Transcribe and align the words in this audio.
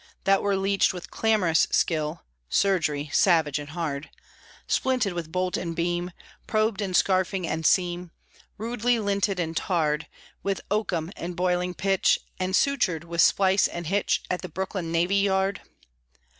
That 0.23 0.41
were 0.41 0.55
leeched 0.57 0.95
with 0.95 1.11
clamorous 1.11 1.67
skill 1.69 2.23
(Surgery 2.49 3.11
savage 3.13 3.59
and 3.59 3.69
hard), 3.69 4.09
Splinted 4.67 5.13
with 5.13 5.31
bolt 5.31 5.57
and 5.57 5.75
beam, 5.75 6.09
Probed 6.47 6.81
in 6.81 6.93
scarfing 6.95 7.45
and 7.45 7.63
seam, 7.67 8.09
Rudely 8.57 8.95
linted 8.95 9.37
and 9.37 9.55
tarred 9.55 10.07
With 10.41 10.59
oakum 10.71 11.11
and 11.15 11.35
boiling 11.35 11.75
pitch, 11.75 12.17
And 12.39 12.55
sutured 12.55 13.03
with 13.03 13.21
splice 13.21 13.67
and 13.67 13.85
hitch, 13.85 14.23
At 14.31 14.41
the 14.41 14.49
Brooklyn 14.49 14.91
Navy 14.91 15.17
Yard! 15.17 15.61